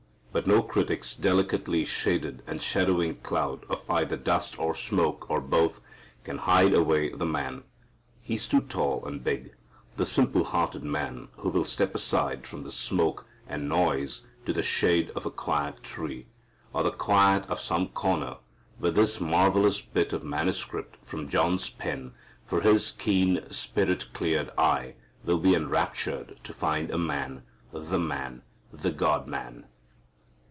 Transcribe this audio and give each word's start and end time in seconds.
But 0.33 0.47
no 0.47 0.63
critic's 0.63 1.13
delicately 1.13 1.83
shaded 1.83 2.41
and 2.47 2.61
shadowing 2.61 3.15
cloud 3.15 3.65
of 3.69 3.83
either 3.91 4.15
dust 4.15 4.57
or 4.57 4.73
smoke, 4.73 5.29
or 5.29 5.41
both, 5.41 5.81
can 6.23 6.37
hide 6.37 6.73
away 6.73 7.09
the 7.09 7.25
Man. 7.25 7.63
He's 8.21 8.47
too 8.47 8.61
tall 8.61 9.05
and 9.05 9.21
big. 9.21 9.51
The 9.97 10.05
simple 10.05 10.45
hearted 10.45 10.85
man 10.85 11.27
who 11.39 11.49
will 11.49 11.65
step 11.65 11.93
aside 11.93 12.47
from 12.47 12.63
the 12.63 12.71
smoke 12.71 13.25
and 13.45 13.67
noise 13.67 14.23
to 14.45 14.53
the 14.53 14.63
shade 14.63 15.09
of 15.17 15.25
a 15.25 15.29
quiet 15.31 15.83
tree, 15.83 16.27
or 16.71 16.81
the 16.83 16.91
quiet 16.91 17.45
of 17.49 17.59
some 17.59 17.89
corner, 17.89 18.37
with 18.79 18.95
this 18.95 19.19
marvellous 19.19 19.81
bit 19.81 20.13
of 20.13 20.23
manuscript 20.23 20.95
from 21.05 21.27
John's 21.27 21.69
pen 21.69 22.13
for 22.45 22.61
his 22.61 22.93
keen, 22.93 23.45
Spirit 23.51 24.13
cleared 24.13 24.49
eye, 24.57 24.95
will 25.25 25.39
be 25.39 25.53
enraptured 25.55 26.39
to 26.45 26.53
find 26.53 26.89
a 26.89 26.97
Man, 26.97 27.43
the 27.73 27.99
Man, 27.99 28.43
the 28.71 28.91
God 28.93 29.27
Man. 29.27 29.65